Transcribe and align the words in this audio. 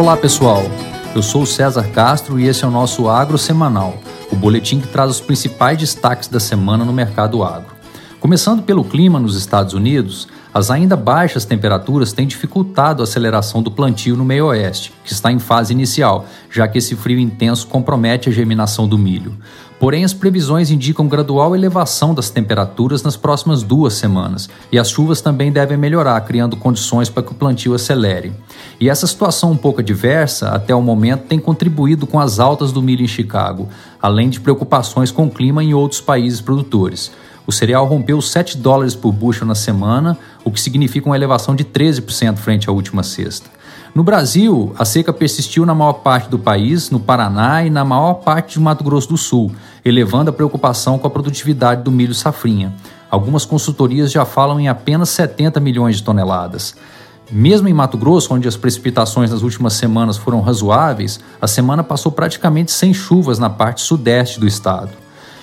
Olá 0.00 0.16
pessoal, 0.16 0.62
eu 1.14 1.22
sou 1.22 1.42
o 1.42 1.46
César 1.46 1.86
Castro 1.90 2.40
e 2.40 2.48
esse 2.48 2.64
é 2.64 2.66
o 2.66 2.70
nosso 2.70 3.06
Agro 3.06 3.36
Semanal, 3.36 3.98
o 4.32 4.34
boletim 4.34 4.80
que 4.80 4.88
traz 4.88 5.10
os 5.10 5.20
principais 5.20 5.76
destaques 5.76 6.26
da 6.26 6.40
semana 6.40 6.86
no 6.86 6.92
mercado 6.92 7.44
agro. 7.44 7.74
Começando 8.18 8.62
pelo 8.62 8.82
clima 8.82 9.20
nos 9.20 9.36
Estados 9.36 9.74
Unidos, 9.74 10.26
as 10.54 10.70
ainda 10.70 10.96
baixas 10.96 11.44
temperaturas 11.44 12.14
têm 12.14 12.26
dificultado 12.26 13.02
a 13.02 13.04
aceleração 13.04 13.62
do 13.62 13.70
plantio 13.70 14.16
no 14.16 14.24
meio 14.24 14.46
oeste, 14.46 14.90
que 15.04 15.12
está 15.12 15.30
em 15.30 15.38
fase 15.38 15.74
inicial, 15.74 16.24
já 16.50 16.66
que 16.66 16.78
esse 16.78 16.96
frio 16.96 17.18
intenso 17.18 17.66
compromete 17.66 18.30
a 18.30 18.32
germinação 18.32 18.88
do 18.88 18.96
milho. 18.96 19.36
Porém, 19.80 20.04
as 20.04 20.12
previsões 20.12 20.70
indicam 20.70 21.08
gradual 21.08 21.56
elevação 21.56 22.12
das 22.12 22.28
temperaturas 22.28 23.02
nas 23.02 23.16
próximas 23.16 23.62
duas 23.62 23.94
semanas, 23.94 24.46
e 24.70 24.78
as 24.78 24.90
chuvas 24.90 25.22
também 25.22 25.50
devem 25.50 25.78
melhorar, 25.78 26.20
criando 26.20 26.54
condições 26.54 27.08
para 27.08 27.22
que 27.22 27.32
o 27.32 27.34
plantio 27.34 27.72
acelere. 27.72 28.30
E 28.78 28.90
essa 28.90 29.06
situação 29.06 29.52
um 29.52 29.56
pouco 29.56 29.80
adversa, 29.80 30.50
até 30.50 30.74
o 30.74 30.82
momento, 30.82 31.22
tem 31.22 31.38
contribuído 31.38 32.06
com 32.06 32.20
as 32.20 32.38
altas 32.38 32.72
do 32.72 32.82
milho 32.82 33.02
em 33.02 33.08
Chicago, 33.08 33.70
além 34.02 34.28
de 34.28 34.38
preocupações 34.38 35.10
com 35.10 35.24
o 35.24 35.30
clima 35.30 35.64
em 35.64 35.72
outros 35.72 36.02
países 36.02 36.42
produtores. 36.42 37.10
O 37.46 37.52
cereal 37.52 37.86
rompeu 37.86 38.20
7 38.20 38.58
dólares 38.58 38.94
por 38.94 39.12
bushel 39.12 39.46
na 39.46 39.54
semana, 39.54 40.18
o 40.44 40.50
que 40.50 40.60
significa 40.60 41.08
uma 41.08 41.16
elevação 41.16 41.56
de 41.56 41.64
13% 41.64 42.36
frente 42.36 42.68
à 42.68 42.72
última 42.72 43.02
sexta. 43.02 43.48
No 43.92 44.04
Brasil, 44.04 44.72
a 44.78 44.84
seca 44.84 45.12
persistiu 45.12 45.66
na 45.66 45.74
maior 45.74 45.94
parte 45.94 46.28
do 46.28 46.38
país, 46.38 46.90
no 46.90 47.00
Paraná 47.00 47.64
e 47.64 47.70
na 47.70 47.84
maior 47.84 48.14
parte 48.14 48.54
de 48.54 48.60
Mato 48.60 48.84
Grosso 48.84 49.08
do 49.08 49.16
Sul, 49.16 49.50
elevando 49.84 50.30
a 50.30 50.32
preocupação 50.32 50.96
com 50.96 51.08
a 51.08 51.10
produtividade 51.10 51.82
do 51.82 51.90
milho 51.90 52.14
safrinha. 52.14 52.72
Algumas 53.10 53.44
consultorias 53.44 54.12
já 54.12 54.24
falam 54.24 54.60
em 54.60 54.68
apenas 54.68 55.08
70 55.08 55.58
milhões 55.58 55.96
de 55.96 56.04
toneladas. 56.04 56.76
Mesmo 57.32 57.68
em 57.68 57.74
Mato 57.74 57.98
Grosso, 57.98 58.32
onde 58.32 58.46
as 58.46 58.56
precipitações 58.56 59.32
nas 59.32 59.42
últimas 59.42 59.72
semanas 59.72 60.16
foram 60.16 60.40
razoáveis, 60.40 61.18
a 61.40 61.48
semana 61.48 61.82
passou 61.82 62.12
praticamente 62.12 62.70
sem 62.70 62.94
chuvas 62.94 63.40
na 63.40 63.50
parte 63.50 63.80
sudeste 63.80 64.38
do 64.38 64.46
estado. 64.46 64.90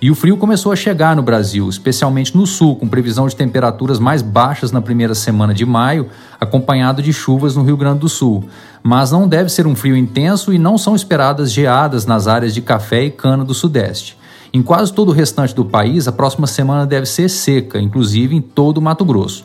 E 0.00 0.12
o 0.12 0.14
frio 0.14 0.36
começou 0.36 0.70
a 0.70 0.76
chegar 0.76 1.16
no 1.16 1.22
Brasil, 1.22 1.68
especialmente 1.68 2.36
no 2.36 2.46
sul, 2.46 2.76
com 2.76 2.86
previsão 2.86 3.26
de 3.26 3.34
temperaturas 3.34 3.98
mais 3.98 4.22
baixas 4.22 4.70
na 4.70 4.80
primeira 4.80 5.12
semana 5.12 5.52
de 5.52 5.66
maio, 5.66 6.08
acompanhado 6.40 7.02
de 7.02 7.12
chuvas 7.12 7.56
no 7.56 7.64
Rio 7.64 7.76
Grande 7.76 7.98
do 7.98 8.08
Sul. 8.08 8.44
Mas 8.80 9.10
não 9.10 9.26
deve 9.26 9.48
ser 9.48 9.66
um 9.66 9.74
frio 9.74 9.96
intenso 9.96 10.52
e 10.52 10.58
não 10.58 10.78
são 10.78 10.94
esperadas 10.94 11.50
geadas 11.50 12.06
nas 12.06 12.28
áreas 12.28 12.54
de 12.54 12.60
café 12.60 13.06
e 13.06 13.10
cana 13.10 13.44
do 13.44 13.52
sudeste. 13.52 14.16
Em 14.52 14.62
quase 14.62 14.92
todo 14.92 15.08
o 15.08 15.12
restante 15.12 15.52
do 15.52 15.64
país, 15.64 16.06
a 16.06 16.12
próxima 16.12 16.46
semana 16.46 16.86
deve 16.86 17.06
ser 17.06 17.28
seca, 17.28 17.80
inclusive 17.80 18.36
em 18.36 18.40
todo 18.40 18.78
o 18.78 18.82
Mato 18.82 19.04
Grosso. 19.04 19.44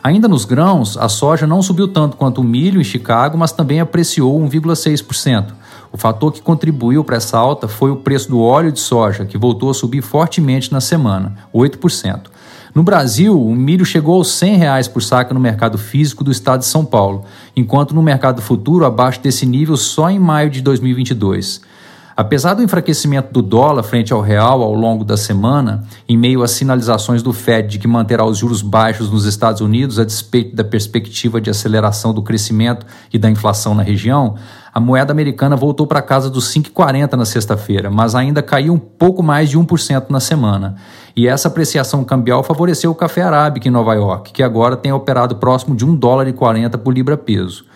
Ainda 0.00 0.28
nos 0.28 0.44
grãos, 0.44 0.96
a 0.96 1.08
soja 1.08 1.44
não 1.44 1.60
subiu 1.60 1.88
tanto 1.88 2.16
quanto 2.16 2.40
o 2.40 2.44
milho 2.44 2.80
em 2.80 2.84
Chicago, 2.84 3.36
mas 3.36 3.50
também 3.50 3.80
apreciou 3.80 4.40
1,6%. 4.40 5.57
O 5.92 5.96
fator 5.96 6.32
que 6.32 6.42
contribuiu 6.42 7.02
para 7.02 7.16
essa 7.16 7.38
alta 7.38 7.66
foi 7.66 7.90
o 7.90 7.96
preço 7.96 8.28
do 8.28 8.40
óleo 8.40 8.70
de 8.70 8.80
soja, 8.80 9.24
que 9.24 9.38
voltou 9.38 9.70
a 9.70 9.74
subir 9.74 10.02
fortemente 10.02 10.70
na 10.70 10.80
semana, 10.80 11.36
8%. 11.54 12.26
No 12.74 12.82
Brasil, 12.82 13.40
o 13.40 13.54
milho 13.56 13.84
chegou 13.84 14.16
aos 14.16 14.30
100 14.32 14.56
reais 14.56 14.86
por 14.86 15.02
saca 15.02 15.32
no 15.32 15.40
mercado 15.40 15.78
físico 15.78 16.22
do 16.22 16.30
estado 16.30 16.60
de 16.60 16.66
São 16.66 16.84
Paulo, 16.84 17.24
enquanto 17.56 17.94
no 17.94 18.02
mercado 18.02 18.42
futuro 18.42 18.84
abaixo 18.84 19.20
desse 19.20 19.46
nível 19.46 19.76
só 19.76 20.10
em 20.10 20.18
maio 20.18 20.50
de 20.50 20.60
2022. 20.60 21.62
Apesar 22.20 22.54
do 22.54 22.64
enfraquecimento 22.64 23.32
do 23.32 23.40
dólar 23.40 23.84
frente 23.84 24.12
ao 24.12 24.20
real 24.20 24.60
ao 24.60 24.74
longo 24.74 25.04
da 25.04 25.16
semana, 25.16 25.84
em 26.08 26.16
meio 26.16 26.42
às 26.42 26.50
sinalizações 26.50 27.22
do 27.22 27.32
Fed 27.32 27.68
de 27.68 27.78
que 27.78 27.86
manterá 27.86 28.24
os 28.24 28.36
juros 28.36 28.60
baixos 28.60 29.08
nos 29.08 29.24
Estados 29.24 29.60
Unidos 29.60 30.00
a 30.00 30.04
despeito 30.04 30.56
da 30.56 30.64
perspectiva 30.64 31.40
de 31.40 31.48
aceleração 31.48 32.12
do 32.12 32.20
crescimento 32.20 32.84
e 33.12 33.18
da 33.20 33.30
inflação 33.30 33.72
na 33.72 33.84
região, 33.84 34.34
a 34.74 34.80
moeda 34.80 35.12
americana 35.12 35.54
voltou 35.54 35.86
para 35.86 36.02
casa 36.02 36.28
dos 36.28 36.52
5,40 36.52 37.12
na 37.12 37.24
sexta-feira, 37.24 37.88
mas 37.88 38.16
ainda 38.16 38.42
caiu 38.42 38.74
um 38.74 38.80
pouco 38.80 39.22
mais 39.22 39.48
de 39.48 39.56
1% 39.56 40.06
na 40.10 40.18
semana. 40.18 40.74
E 41.14 41.28
essa 41.28 41.46
apreciação 41.46 42.02
cambial 42.02 42.42
favoreceu 42.42 42.90
o 42.90 42.96
café 42.96 43.22
arábica 43.22 43.68
em 43.68 43.70
Nova 43.70 43.94
York, 43.94 44.32
que 44.32 44.42
agora 44.42 44.76
tem 44.76 44.90
operado 44.90 45.36
próximo 45.36 45.76
de 45.76 45.84
1 45.84 45.94
dólar 45.94 46.26
e 46.26 46.32
40 46.32 46.78
por 46.78 46.92
libra 46.92 47.16
peso. 47.16 47.67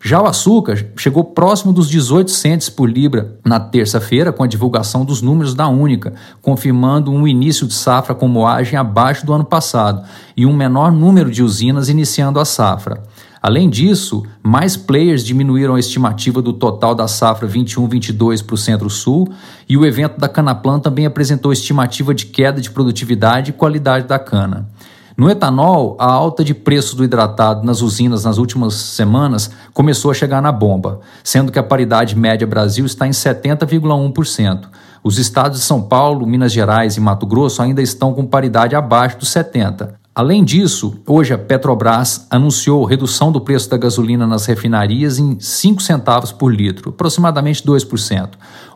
Já 0.00 0.22
o 0.22 0.26
açúcar 0.26 0.86
chegou 0.96 1.24
próximo 1.24 1.72
dos 1.72 1.88
18 1.88 2.30
centes 2.30 2.70
por 2.70 2.88
libra 2.88 3.36
na 3.44 3.58
terça-feira, 3.58 4.32
com 4.32 4.44
a 4.44 4.46
divulgação 4.46 5.04
dos 5.04 5.20
números 5.20 5.54
da 5.54 5.66
Única, 5.68 6.14
confirmando 6.40 7.10
um 7.10 7.26
início 7.26 7.66
de 7.66 7.74
safra 7.74 8.14
com 8.14 8.28
moagem 8.28 8.78
abaixo 8.78 9.26
do 9.26 9.32
ano 9.32 9.44
passado 9.44 10.06
e 10.36 10.46
um 10.46 10.52
menor 10.54 10.92
número 10.92 11.30
de 11.30 11.42
usinas 11.42 11.88
iniciando 11.88 12.38
a 12.38 12.44
safra. 12.44 13.02
Além 13.40 13.70
disso, 13.70 14.24
mais 14.42 14.76
players 14.76 15.24
diminuíram 15.24 15.74
a 15.74 15.80
estimativa 15.80 16.42
do 16.42 16.52
total 16.52 16.94
da 16.94 17.06
safra 17.06 17.48
21-22 17.48 18.44
para 18.44 18.54
o 18.54 18.58
Centro-Sul 18.58 19.28
e 19.68 19.76
o 19.76 19.86
evento 19.86 20.18
da 20.18 20.28
Canaplan 20.28 20.80
também 20.80 21.06
apresentou 21.06 21.52
estimativa 21.52 22.14
de 22.14 22.26
queda 22.26 22.60
de 22.60 22.70
produtividade 22.70 23.50
e 23.50 23.54
qualidade 23.54 24.06
da 24.06 24.18
cana. 24.18 24.68
No 25.18 25.28
etanol, 25.28 25.96
a 25.98 26.08
alta 26.08 26.44
de 26.44 26.54
preço 26.54 26.94
do 26.94 27.02
hidratado 27.02 27.66
nas 27.66 27.82
usinas 27.82 28.22
nas 28.22 28.38
últimas 28.38 28.74
semanas 28.74 29.50
começou 29.74 30.12
a 30.12 30.14
chegar 30.14 30.40
na 30.40 30.52
bomba, 30.52 31.00
sendo 31.24 31.50
que 31.50 31.58
a 31.58 31.62
paridade 31.62 32.16
média 32.16 32.46
Brasil 32.46 32.86
está 32.86 33.04
em 33.04 33.10
70,1%. 33.10 34.68
Os 35.02 35.18
estados 35.18 35.58
de 35.58 35.64
São 35.64 35.82
Paulo, 35.82 36.24
Minas 36.24 36.52
Gerais 36.52 36.96
e 36.96 37.00
Mato 37.00 37.26
Grosso 37.26 37.60
ainda 37.60 37.82
estão 37.82 38.14
com 38.14 38.24
paridade 38.24 38.76
abaixo 38.76 39.18
dos 39.18 39.28
70%. 39.30 39.97
Além 40.18 40.42
disso, 40.42 41.00
hoje 41.06 41.32
a 41.32 41.38
Petrobras 41.38 42.26
anunciou 42.28 42.84
redução 42.84 43.30
do 43.30 43.40
preço 43.40 43.70
da 43.70 43.76
gasolina 43.76 44.26
nas 44.26 44.46
refinarias 44.46 45.16
em 45.16 45.38
5 45.38 45.80
centavos 45.80 46.32
por 46.32 46.52
litro, 46.52 46.90
aproximadamente 46.90 47.62
2%. 47.62 48.30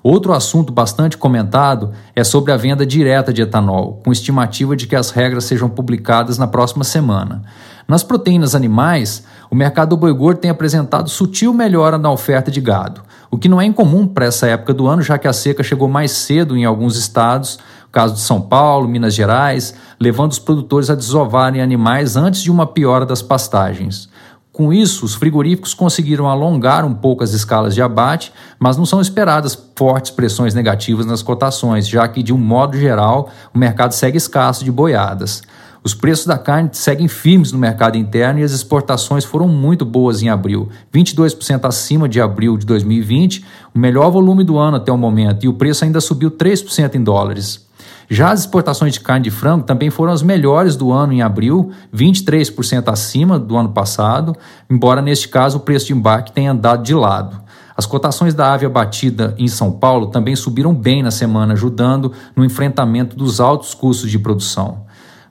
Outro 0.05 0.33
assunto 0.35 0.73
bastante 0.73 1.17
comentado 1.17 1.91
é 2.15 2.23
sobre 2.23 2.53
a 2.53 2.57
venda 2.57 2.87
direta 2.87 3.33
de 3.33 3.43
etanol, 3.43 4.01
com 4.05 4.13
estimativa 4.13 4.77
de 4.77 4.87
que 4.87 4.95
as 4.95 5.11
regras 5.11 5.43
sejam 5.43 5.69
publicadas 5.69 6.39
na 6.39 6.47
próxima 6.47 6.85
semana. 6.85 7.43
Nas 7.89 8.05
proteínas 8.05 8.55
animais, 8.55 9.25
o 9.51 9.57
mercado 9.57 9.89
do 9.89 9.97
boi 9.97 10.15
gordo 10.15 10.39
tem 10.39 10.49
apresentado 10.49 11.11
sutil 11.11 11.53
melhora 11.53 11.99
na 11.99 12.13
oferta 12.13 12.53
de 12.53 12.61
gado, 12.61 13.03
o 13.33 13.37
que 13.37 13.49
não 13.49 13.61
é 13.61 13.65
incomum 13.65 14.07
para 14.07 14.27
essa 14.27 14.47
época 14.47 14.73
do 14.73 14.87
ano, 14.87 15.03
já 15.03 15.19
que 15.19 15.27
a 15.27 15.33
seca 15.33 15.65
chegou 15.65 15.89
mais 15.89 16.13
cedo 16.13 16.57
em 16.57 16.65
alguns 16.65 16.97
estados, 16.97 17.59
caso 17.93 18.15
de 18.15 18.21
São 18.21 18.41
Paulo, 18.41 18.89
Minas 18.89 19.15
Gerais, 19.15 19.75
levando 20.01 20.33
os 20.33 20.39
produtores 20.39 20.89
a 20.89 20.95
desovarem 20.95 21.61
animais 21.61 22.17
antes 22.17 22.43
de 22.43 22.51
uma 22.51 22.67
piora 22.67 23.05
das 23.05 23.21
pastagens. 23.21 24.09
Com 24.51 24.73
isso, 24.73 25.05
os 25.05 25.15
frigoríficos 25.15 25.73
conseguiram 25.73 26.29
alongar 26.29 26.85
um 26.85 26.93
pouco 26.93 27.23
as 27.23 27.33
escalas 27.33 27.75
de 27.75 27.81
abate, 27.81 28.33
mas 28.59 28.77
não 28.77 28.85
são 28.85 29.01
esperadas 29.01 29.57
fortes 29.77 30.11
pressões 30.11 30.53
negativas 30.55 31.07
nas 31.07 31.23
cotações, 31.23 31.87
já 31.89 32.07
que, 32.09 32.23
de 32.23 32.35
um 32.35 32.39
modo 32.39 32.77
geral, 32.77 33.31
o 33.55 33.59
mercado 33.59 33.93
segue 33.93 34.19
escasso 34.19 34.65
de 34.65 34.73
boiadas. 34.73 35.43
Os 35.85 35.95
preços 35.95 36.27
da 36.27 36.39
carne 36.39 36.69
seguem 36.73 37.09
firmes 37.09 37.51
no 37.51 37.59
mercado 37.59 37.97
interno 37.97 38.41
e 38.41 38.45
as 38.45 38.53
exportações 38.53 39.25
foram 39.25 39.49
muito 39.49 39.85
boas 39.85 40.23
em 40.23 40.29
abril, 40.29 40.69
22% 40.95 41.65
acima 41.65 42.09
de 42.09 42.21
abril 42.21 42.57
de 42.57 42.65
2020, 42.67 43.45
o 43.75 43.79
melhor 43.79 44.11
volume 44.11 44.45
do 44.45 44.59
ano 44.59 44.77
até 44.77 44.93
o 44.93 44.99
momento, 44.99 45.45
e 45.45 45.49
o 45.49 45.55
preço 45.55 45.85
ainda 45.85 46.01
subiu 46.01 46.31
3% 46.31 46.95
em 46.95 47.03
dólares. 47.03 47.72
Já 48.09 48.31
as 48.31 48.41
exportações 48.41 48.93
de 48.93 49.01
carne 49.01 49.25
de 49.25 49.31
frango 49.31 49.65
também 49.65 49.91
foram 49.91 50.13
as 50.13 50.23
melhores 50.23 50.77
do 50.77 50.93
ano 50.93 51.13
em 51.13 51.23
abril, 51.23 51.71
23% 51.95 52.89
acima 52.89 53.39
do 53.39 53.57
ano 53.57 53.71
passado, 53.71 54.37
embora 54.69 55.01
neste 55.01 55.29
caso 55.29 55.59
o 55.59 55.61
preço 55.61 55.87
de 55.87 55.93
embarque 55.93 56.33
tenha 56.33 56.53
andado 56.53 56.83
de 56.83 56.95
lado. 56.95 57.41
As 57.77 57.87
cotações 57.87 58.35
da 58.35 58.53
ave 58.53 58.67
abatida 58.67 59.35
em 59.39 59.49
São 59.49 59.73
Paulo 59.73 60.09
também 60.09 60.37
subiram 60.37 60.75
bem 60.75 61.03
na 61.03 61.11
semana, 61.11 61.55
ajudando 61.55 62.13
no 62.37 62.45
enfrentamento 62.45 63.17
dos 63.17 63.41
altos 63.41 63.75
custos 63.75 64.11
de 64.11 64.19
produção. 64.19 64.85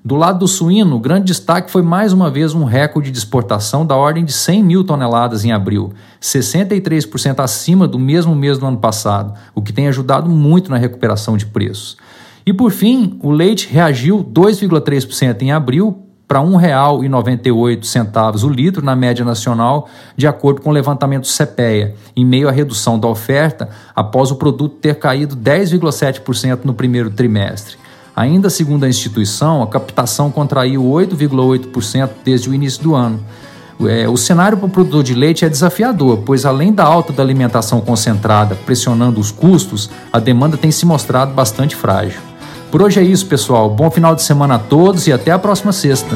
Do 0.03 0.15
lado 0.15 0.39
do 0.39 0.47
suíno, 0.47 0.95
o 0.95 0.99
grande 0.99 1.25
destaque 1.25 1.69
foi 1.69 1.83
mais 1.83 2.11
uma 2.11 2.27
vez 2.27 2.55
um 2.55 2.63
recorde 2.63 3.11
de 3.11 3.17
exportação 3.19 3.85
da 3.85 3.95
ordem 3.95 4.25
de 4.25 4.33
100 4.33 4.63
mil 4.63 4.83
toneladas 4.83 5.45
em 5.45 5.51
abril, 5.51 5.93
63% 6.19 7.39
acima 7.39 7.87
do 7.87 7.99
mesmo 7.99 8.33
mês 8.33 8.57
do 8.57 8.65
ano 8.65 8.77
passado, 8.77 9.35
o 9.53 9.61
que 9.61 9.71
tem 9.71 9.87
ajudado 9.87 10.27
muito 10.27 10.71
na 10.71 10.77
recuperação 10.77 11.37
de 11.37 11.45
preços. 11.45 11.97
E 12.45 12.53
por 12.53 12.71
fim, 12.71 13.19
o 13.21 13.31
leite 13.31 13.67
reagiu 13.69 14.23
2,3% 14.23 15.41
em 15.41 15.51
abril 15.51 16.07
para 16.31 16.39
R$ 16.39 16.45
1,98 16.47 18.43
o 18.45 18.49
litro 18.49 18.85
na 18.85 18.95
média 18.95 19.25
nacional, 19.25 19.89
de 20.15 20.25
acordo 20.25 20.61
com 20.61 20.69
o 20.69 20.73
levantamento 20.73 21.27
CPEA, 21.27 21.93
em 22.15 22.25
meio 22.25 22.47
à 22.47 22.51
redução 22.51 22.97
da 22.97 23.05
oferta 23.05 23.67
após 23.93 24.31
o 24.31 24.37
produto 24.37 24.77
ter 24.77 24.95
caído 24.95 25.35
10,7% 25.35 26.59
no 26.63 26.73
primeiro 26.73 27.09
trimestre. 27.09 27.75
Ainda 28.15 28.49
segundo 28.49 28.85
a 28.85 28.89
instituição, 28.89 29.61
a 29.61 29.67
captação 29.67 30.31
contraiu 30.31 30.83
8,8% 30.83 32.09
desde 32.23 32.49
o 32.49 32.53
início 32.53 32.81
do 32.81 32.95
ano. 32.95 33.19
É, 33.81 34.07
o 34.07 34.15
cenário 34.15 34.57
para 34.57 34.67
o 34.67 34.69
produtor 34.69 35.03
de 35.03 35.13
leite 35.13 35.43
é 35.43 35.49
desafiador, 35.49 36.19
pois 36.25 36.45
além 36.45 36.71
da 36.71 36.85
alta 36.85 37.11
da 37.11 37.21
alimentação 37.21 37.81
concentrada 37.81 38.55
pressionando 38.55 39.19
os 39.19 39.31
custos, 39.31 39.89
a 40.13 40.19
demanda 40.19 40.55
tem 40.55 40.71
se 40.71 40.85
mostrado 40.85 41.33
bastante 41.33 41.75
frágil. 41.75 42.30
Por 42.71 42.81
hoje 42.81 43.01
é 43.01 43.03
isso, 43.03 43.25
pessoal. 43.25 43.69
Bom 43.69 43.91
final 43.91 44.15
de 44.15 44.23
semana 44.23 44.55
a 44.55 44.59
todos 44.59 45.05
e 45.05 45.11
até 45.11 45.29
a 45.31 45.37
próxima 45.37 45.73
sexta. 45.73 46.15